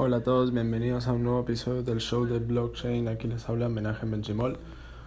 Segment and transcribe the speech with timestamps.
[0.00, 3.08] Hola a todos, bienvenidos a un nuevo episodio del show de blockchain.
[3.08, 4.56] Aquí les habla Menaje Benchimol,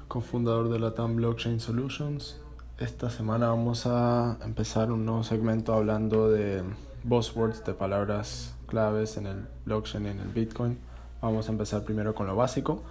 [0.09, 2.41] cofundador de Latam Blockchain Solutions.
[2.77, 6.63] Esta semana vamos a empezar un nuevo segmento hablando de
[7.05, 10.77] buzzwords, de palabras claves en el blockchain y en el Bitcoin.
[11.21, 12.83] Vamos a empezar primero con lo básico,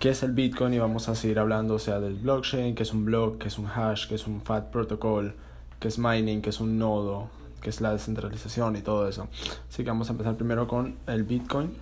[0.00, 2.92] qué es el Bitcoin y vamos a seguir hablando o sea del blockchain, qué es
[2.92, 5.36] un block, qué es un hash, qué es un FAT protocol,
[5.78, 7.28] qué es mining, qué es un nodo,
[7.64, 9.26] que es la descentralización y todo eso.
[9.68, 11.72] Así que vamos a empezar primero con el Bitcoin.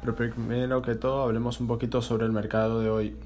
[0.00, 3.16] Pero primero que todo hablemos un poquito sobre el mercado de hoy.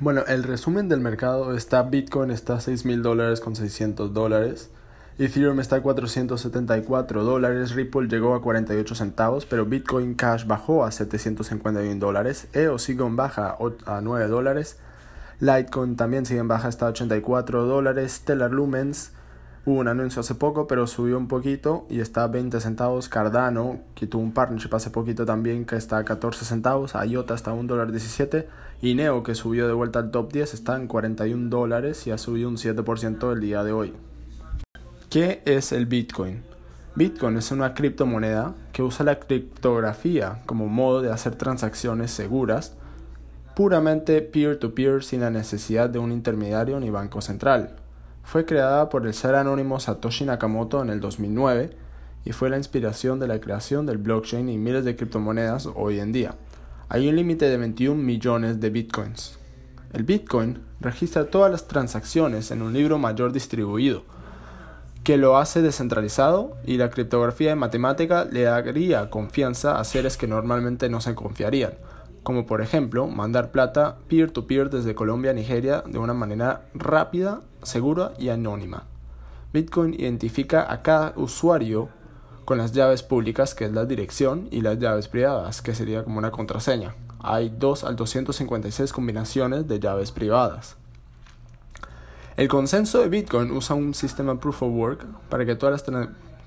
[0.00, 4.70] Bueno, el resumen del mercado está Bitcoin está a 6 mil dólares con 600 dólares.
[5.18, 10.90] Ethereum está a 474 dólares, Ripple llegó a 48 centavos, pero Bitcoin Cash bajó a
[10.90, 14.78] 751 dólares, EOS en baja a 9 dólares,
[15.38, 19.12] Litecoin también sigue en baja hasta 84 dólares, Stellar Lumens
[19.64, 23.08] Hubo un anuncio hace poco, pero subió un poquito y está a 20 centavos.
[23.08, 26.94] Cardano, que tuvo un partnership hace poquito también, que está a 14 centavos.
[26.94, 28.46] IOTA está a $1.17.
[28.80, 32.18] Y Neo, que subió de vuelta al top 10, está en 41 dólares y ha
[32.18, 33.92] subido un 7% el día de hoy.
[35.08, 36.42] ¿Qué es el Bitcoin?
[36.96, 42.74] Bitcoin es una criptomoneda que usa la criptografía como modo de hacer transacciones seguras,
[43.54, 47.76] puramente peer to -peer, sin la necesidad de un intermediario ni banco central.
[48.22, 51.70] Fue creada por el ser anónimo Satoshi Nakamoto en el 2009
[52.24, 56.12] y fue la inspiración de la creación del blockchain y miles de criptomonedas hoy en
[56.12, 56.36] día.
[56.88, 59.38] Hay un límite de 21 millones de bitcoins.
[59.92, 64.04] El bitcoin registra todas las transacciones en un libro mayor distribuido,
[65.04, 70.28] que lo hace descentralizado y la criptografía de matemática le daría confianza a seres que
[70.28, 71.72] normalmente no se confiarían,
[72.22, 78.12] como por ejemplo mandar plata peer-to-peer desde Colombia a Nigeria de una manera rápida, segura
[78.18, 78.84] y anónima.
[79.52, 81.88] Bitcoin identifica a cada usuario
[82.44, 86.18] con las llaves públicas, que es la dirección, y las llaves privadas, que sería como
[86.18, 86.94] una contraseña.
[87.20, 90.76] Hay 2 al 256 combinaciones de llaves privadas.
[92.36, 95.84] El consenso de Bitcoin usa un sistema Proof of Work para que todas las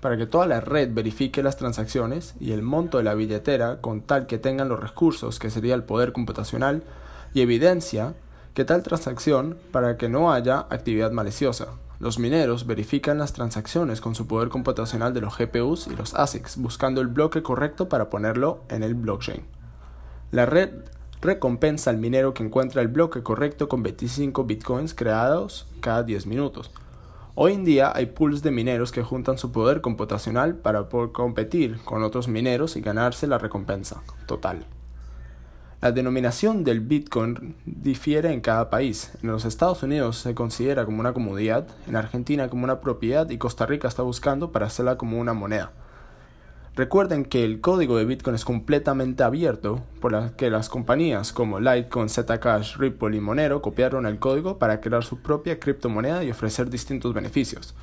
[0.06, 4.02] para que toda la red verifique las transacciones y el monto de la billetera con
[4.02, 6.84] tal que tengan los recursos, que sería el poder computacional,
[7.34, 8.14] y evidencia
[8.54, 11.70] que tal transacción para que no haya actividad maliciosa.
[11.98, 16.58] Los mineros verifican las transacciones con su poder computacional de los GPUs y los ASICs,
[16.58, 19.42] buscando el bloque correcto para ponerlo en el blockchain.
[20.30, 20.70] La red
[21.20, 26.70] recompensa al minero que encuentra el bloque correcto con 25 bitcoins creados cada 10 minutos.
[27.38, 31.81] Hoy en día hay pools de mineros que juntan su poder computacional para poder competir
[31.84, 34.66] con otros mineros y ganarse la recompensa total.
[35.81, 39.12] La denominación del Bitcoin difiere en cada país.
[39.22, 43.38] En los Estados Unidos se considera como una comodidad, en Argentina como una propiedad y
[43.38, 45.73] Costa Rica está buscando para hacerla como una moneda.
[46.75, 51.62] Recuerden que el código de Bitcoin es completamente abierto, por lo que las compañías como
[51.62, 56.69] Litecoin, Zcash, Ripple y Monero copiaron el código para crear su propia criptomoneda y ofrecer
[56.69, 57.75] distintos beneficios.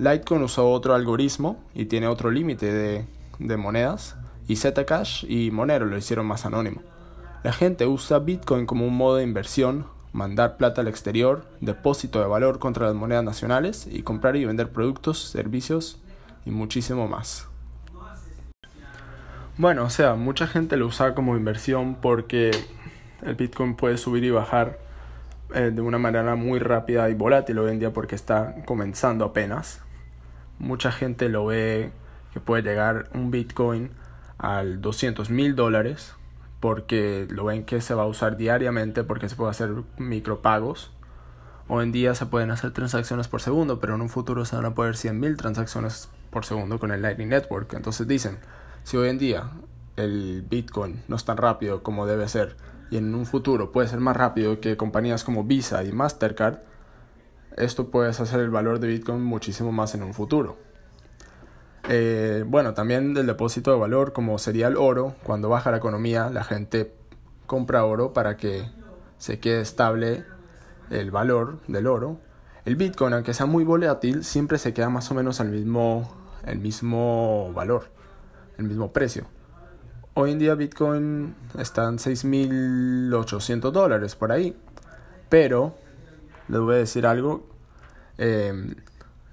[0.00, 3.06] Litecoin usó otro algoritmo y tiene otro límite de,
[3.38, 4.16] de monedas,
[4.48, 6.82] y Zcash y Monero lo hicieron más anónimo.
[7.44, 12.26] La gente usa Bitcoin como un modo de inversión, mandar plata al exterior, depósito de
[12.26, 16.00] valor contra las monedas nacionales y comprar y vender productos, servicios
[16.44, 17.47] y muchísimo más.
[19.58, 22.52] Bueno, o sea, mucha gente lo usa como inversión porque
[23.22, 24.78] el Bitcoin puede subir y bajar
[25.52, 29.80] eh, de una manera muy rápida y volátil hoy en día porque está comenzando apenas.
[30.60, 31.90] Mucha gente lo ve
[32.32, 33.90] que puede llegar un Bitcoin
[34.38, 36.14] al 200 mil dólares
[36.60, 40.92] porque lo ven que se va a usar diariamente porque se puede hacer micropagos.
[41.66, 44.66] Hoy en día se pueden hacer transacciones por segundo, pero en un futuro se van
[44.66, 47.74] a poder 100 mil transacciones por segundo con el Lightning Network.
[47.74, 48.38] Entonces dicen,
[48.84, 49.50] si hoy en día
[49.96, 52.56] el Bitcoin no es tan rápido como debe ser
[52.90, 56.60] y en un futuro puede ser más rápido que compañías como Visa y Mastercard,
[57.56, 60.56] esto puede hacer el valor de Bitcoin muchísimo más en un futuro.
[61.88, 66.30] Eh, bueno, también del depósito de valor, como sería el oro, cuando baja la economía,
[66.30, 66.94] la gente
[67.46, 68.70] compra oro para que
[69.16, 70.24] se quede estable
[70.90, 72.20] el valor del oro.
[72.64, 76.14] El Bitcoin, aunque sea muy volátil, siempre se queda más o menos al mismo,
[76.44, 77.98] el mismo valor
[78.58, 79.24] el mismo precio.
[80.14, 84.56] Hoy en día Bitcoin está en 6.800 dólares por ahí.
[85.28, 85.76] Pero,
[86.48, 87.46] les voy a decir algo,
[88.18, 88.74] eh,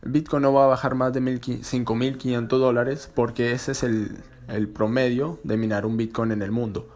[0.04, 4.18] Bitcoin no va a bajar más de 5.500 dólares porque ese es el,
[4.48, 6.88] el, promedio de minar un Bitcoin en el mundo.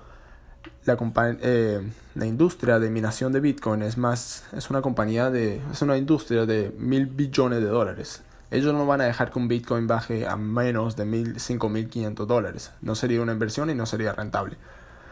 [0.85, 0.97] La,
[1.41, 1.81] eh,
[2.13, 6.45] la industria de minación de Bitcoin es más, es una compañía de, es una industria
[6.45, 8.21] de mil billones de dólares.
[8.51, 12.71] Ellos no van a dejar que un Bitcoin baje a menos de 5.500 dólares.
[12.81, 14.57] No sería una inversión y no sería rentable.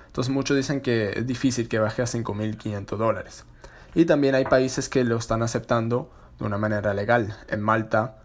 [0.08, 3.46] Entonces muchos dicen que es difícil que baje a 5.500 dólares.
[3.94, 7.36] Y también hay países que lo están aceptando de una manera legal.
[7.48, 8.18] En Malta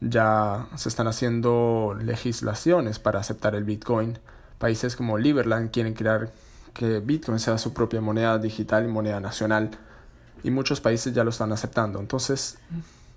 [0.00, 4.18] ya se están haciendo legislaciones para aceptar el Bitcoin.
[4.58, 6.32] Países como Liberland quieren crear
[6.72, 9.70] que Bitcoin sea su propia moneda digital y moneda nacional.
[10.42, 12.00] Y muchos países ya lo están aceptando.
[12.00, 12.58] Entonces,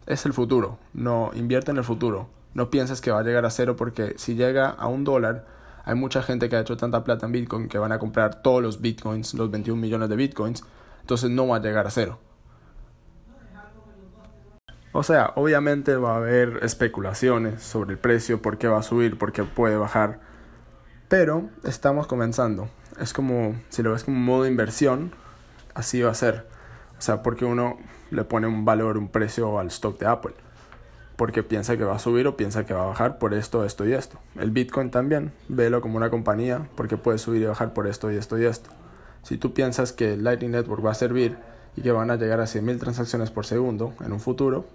[0.08, 0.80] es el futuro.
[0.94, 2.30] No invierte en el futuro.
[2.54, 5.46] No pienses que va a llegar a cero porque si llega a un dólar,
[5.84, 8.64] hay mucha gente que ha hecho tanta plata en Bitcoin que van a comprar todos
[8.64, 10.64] los Bitcoins, los 21 millones de Bitcoins.
[11.02, 12.20] Entonces no va a llegar a cero.
[14.94, 19.18] O sea, obviamente va a haber especulaciones sobre el precio, por qué va a subir,
[19.18, 20.20] por qué puede bajar.
[21.08, 22.68] Pero estamos comenzando.
[23.00, 25.12] Es como, si lo ves como un modo de inversión,
[25.76, 26.48] así va a ser.
[26.98, 27.78] O sea, porque uno
[28.12, 30.34] le pone un valor, un precio al stock de Apple.
[31.16, 33.88] Porque piensa que va a subir o piensa que va a bajar por esto, esto
[33.88, 34.20] y esto.
[34.36, 38.18] El Bitcoin también, velo como una compañía porque puede subir y bajar por esto y
[38.18, 38.70] esto y esto.
[39.24, 41.38] Si tú piensas que Lightning Network va a servir
[41.76, 44.66] y que van a llegar a 100.000 transacciones por segundo en un futuro,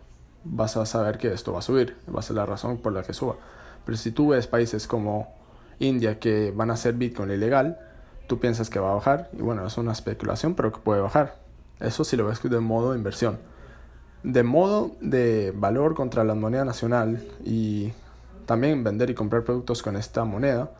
[0.44, 3.02] vas a saber que esto va a subir, va a ser la razón por la
[3.02, 3.36] que suba.
[3.84, 5.34] Pero si tú ves países como
[5.78, 7.78] India que van a hacer Bitcoin ilegal,
[8.26, 11.41] tú piensas que va a bajar y bueno, es una especulación, pero que puede bajar.
[11.82, 13.38] Eso si lo ves de modo de inversión.
[14.22, 17.92] De modo de valor contra la moneda nacional y
[18.46, 20.70] también vender y comprar productos con esta moneda,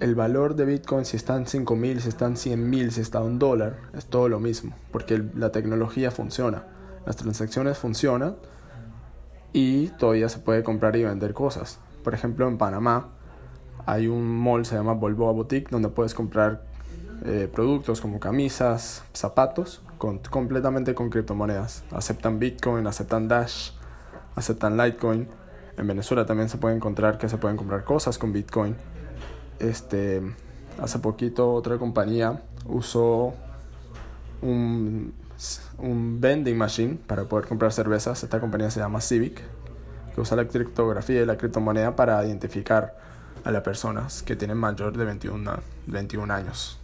[0.00, 3.02] el valor de Bitcoin si está en 5 mil, si está en 100 mil, si
[3.02, 6.64] está en un dólar, es todo lo mismo, porque la tecnología funciona,
[7.04, 8.36] las transacciones funcionan
[9.52, 11.78] y todavía se puede comprar y vender cosas.
[12.02, 13.10] Por ejemplo, en Panamá
[13.84, 16.71] hay un mall, se llama Volvo Boutique, donde puedes comprar
[17.24, 21.84] eh, productos como camisas, zapatos, completamente con criptomonedas.
[21.92, 23.70] Aceptan Bitcoin, aceptan Dash,
[24.34, 25.28] aceptan Litecoin.
[25.76, 28.76] En Venezuela también se puede encontrar que se pueden comprar cosas con Bitcoin.
[29.58, 30.22] Este,
[30.80, 33.34] hace poquito otra compañía usó
[34.42, 35.14] un
[35.78, 38.22] un vending machine para poder comprar cervezas.
[38.22, 39.42] Esta compañía se llama Civic,
[40.14, 42.96] que usa la criptografía y la criptomoneda para identificar
[43.44, 45.52] a las personas que tienen mayor de 21,
[45.86, 46.78] 21 años.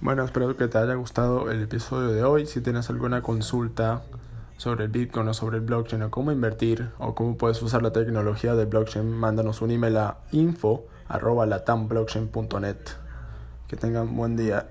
[0.00, 2.46] Bueno, espero que te haya gustado el episodio de hoy.
[2.46, 4.02] Si tienes alguna consulta
[4.56, 7.92] sobre el Bitcoin o sobre el blockchain o cómo invertir o cómo puedes usar la
[7.92, 10.84] tecnología del blockchain, mándanos un email a info
[13.68, 14.68] Que tengan buen día.